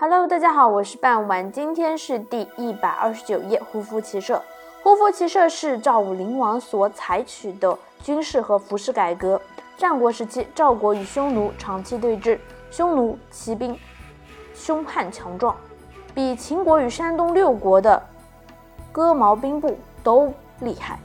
[0.00, 3.60] Hello，大家好，我是半晚，今天是第一百二十九页。
[3.60, 4.40] 胡服骑射，
[4.80, 9.40] 胡服骑射是赵武灵王所采取的军事和服饰改革。
[9.76, 12.38] 战国时期，赵国与匈奴长期对峙，
[12.70, 13.76] 匈奴骑兵
[14.54, 15.56] 凶悍强壮，
[16.14, 18.00] 比秦国与山东六国的
[18.92, 20.96] 戈矛兵部都厉害。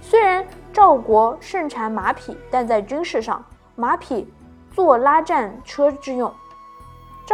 [0.00, 3.40] 虽然赵国盛产马匹，但在军事上，
[3.76, 4.28] 马匹
[4.74, 6.28] 做拉战车之用。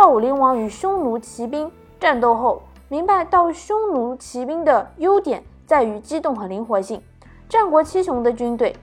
[0.00, 1.68] 赵武灵王与匈奴骑兵
[1.98, 7.02] 战斗后，明白到匈奴骑兵的优点在于机动和灵活性。
[7.48, 8.76] 战国七雄的军队，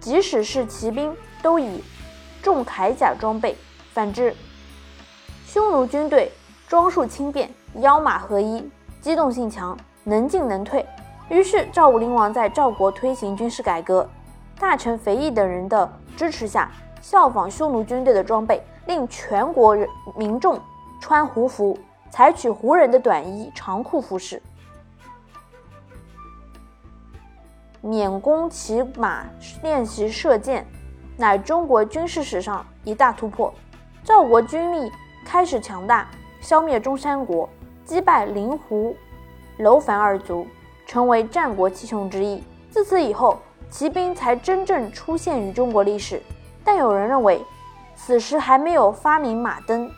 [0.00, 1.84] 即使是骑兵，都以
[2.42, 3.54] 重铠甲装备；
[3.92, 4.34] 反之，
[5.46, 6.32] 匈奴军队
[6.66, 7.50] 装束轻便，
[7.82, 8.66] 腰马合一，
[9.02, 10.86] 机动性强，能进能退。
[11.28, 14.08] 于是赵武灵王在赵国推行军事改革，
[14.58, 16.70] 大臣肥义等人的支持下，
[17.04, 18.62] 效仿匈奴军队的装备。
[18.86, 20.60] 令全国人民众
[21.00, 21.78] 穿胡服，
[22.10, 24.42] 采取胡人的短衣长裤服饰，
[27.80, 29.24] 免弓骑马
[29.62, 30.66] 练习射箭，
[31.16, 33.50] 乃中国军事史上一大突破。
[34.02, 34.92] 赵国军力
[35.24, 36.06] 开始强大，
[36.42, 37.48] 消灭中山国，
[37.86, 38.94] 击败灵狐、
[39.56, 40.46] 楼烦二族，
[40.86, 42.44] 成为战国七雄之一。
[42.68, 43.38] 自此以后，
[43.70, 46.20] 骑兵才真正出现于中国历史。
[46.64, 47.44] 但有人认为。
[47.96, 49.88] 此时还没有发明马灯，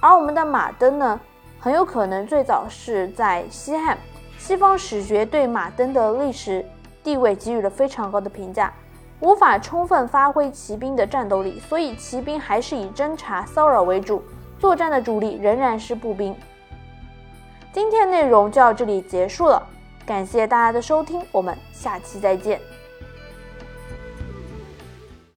[0.00, 1.20] 而我们的马灯呢，
[1.58, 3.98] 很有可能最早是在西汉。
[4.38, 6.64] 西方史学对马灯的历史
[7.02, 8.72] 地位给予了非常高的评价，
[9.18, 14.22] 无法充分发挥骑兵的战斗力，所以骑兵还是以侦察骚扰为主，
[14.60, 16.34] 作战的主力仍然是步兵。
[17.72, 19.60] 今天内容就到这里结束了，
[20.06, 22.60] 感谢大家的收听，我们下期再见。